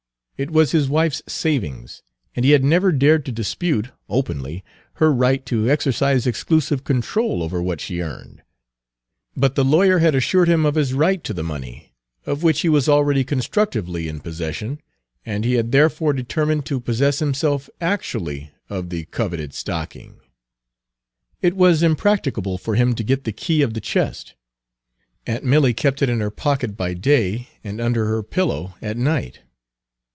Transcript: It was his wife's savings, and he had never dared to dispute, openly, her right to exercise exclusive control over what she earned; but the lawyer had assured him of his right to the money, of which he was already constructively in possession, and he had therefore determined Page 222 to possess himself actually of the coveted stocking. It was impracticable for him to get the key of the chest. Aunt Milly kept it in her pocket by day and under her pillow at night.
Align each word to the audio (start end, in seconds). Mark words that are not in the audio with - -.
It 0.37 0.49
was 0.49 0.71
his 0.71 0.89
wife's 0.89 1.21
savings, 1.27 2.01
and 2.35 2.43
he 2.43 2.49
had 2.49 2.63
never 2.63 2.91
dared 2.91 3.25
to 3.27 3.31
dispute, 3.31 3.91
openly, 4.09 4.63
her 4.93 5.13
right 5.13 5.45
to 5.45 5.69
exercise 5.69 6.25
exclusive 6.25 6.83
control 6.83 7.43
over 7.43 7.61
what 7.61 7.79
she 7.79 8.01
earned; 8.01 8.41
but 9.37 9.53
the 9.53 9.63
lawyer 9.63 9.99
had 9.99 10.15
assured 10.15 10.47
him 10.47 10.65
of 10.65 10.73
his 10.73 10.95
right 10.95 11.23
to 11.25 11.33
the 11.35 11.43
money, 11.43 11.93
of 12.25 12.41
which 12.41 12.61
he 12.61 12.69
was 12.69 12.89
already 12.89 13.23
constructively 13.23 14.07
in 14.07 14.19
possession, 14.19 14.81
and 15.23 15.45
he 15.45 15.53
had 15.53 15.71
therefore 15.71 16.11
determined 16.11 16.61
Page 16.63 16.69
222 16.69 16.81
to 16.81 16.85
possess 16.85 17.19
himself 17.19 17.69
actually 17.79 18.49
of 18.67 18.89
the 18.89 19.05
coveted 19.11 19.53
stocking. 19.53 20.21
It 21.43 21.55
was 21.55 21.83
impracticable 21.83 22.57
for 22.57 22.73
him 22.73 22.95
to 22.95 23.03
get 23.03 23.25
the 23.25 23.31
key 23.31 23.61
of 23.61 23.75
the 23.75 23.79
chest. 23.81 24.33
Aunt 25.27 25.43
Milly 25.43 25.75
kept 25.75 26.01
it 26.01 26.09
in 26.09 26.19
her 26.19 26.31
pocket 26.31 26.75
by 26.75 26.95
day 26.95 27.49
and 27.63 27.79
under 27.79 28.05
her 28.07 28.23
pillow 28.23 28.73
at 28.81 28.97
night. 28.97 29.41